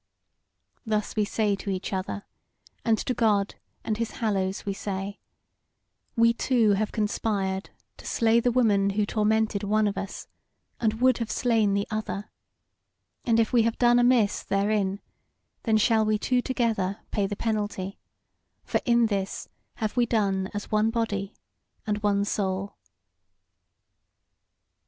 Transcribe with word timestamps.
Thus 0.83 1.15
we 1.15 1.25
say 1.25 1.55
to 1.57 1.69
each 1.69 1.93
other; 1.93 2.25
and 2.83 2.97
to 2.97 3.13
God 3.13 3.53
and 3.83 3.97
his 3.97 4.13
Hallows 4.13 4.65
we 4.65 4.73
say: 4.73 5.19
'We 6.15 6.33
two 6.33 6.71
have 6.71 6.91
conspired 6.91 7.69
to 7.97 8.07
slay 8.07 8.39
the 8.39 8.51
woman 8.51 8.89
who 8.89 9.05
tormented 9.05 9.61
one 9.63 9.87
of 9.87 9.99
us, 9.99 10.27
and 10.79 11.01
would 11.01 11.19
have 11.19 11.29
slain 11.29 11.75
the 11.75 11.85
other; 11.91 12.31
and 13.25 13.39
if 13.39 13.53
we 13.53 13.61
have 13.61 13.77
done 13.77 13.99
amiss 13.99 14.41
therein, 14.41 15.01
then 15.65 15.77
shall 15.77 16.03
we 16.03 16.17
two 16.17 16.41
together 16.41 17.01
pay 17.11 17.27
the 17.27 17.35
penalty; 17.35 17.99
for 18.63 18.81
in 18.85 19.05
this 19.05 19.49
have 19.75 19.95
we 19.95 20.07
done 20.07 20.49
as 20.51 20.71
one 20.71 20.89
body 20.89 21.35
and 21.85 22.01
one 22.01 22.25
soul.'" 22.25 22.75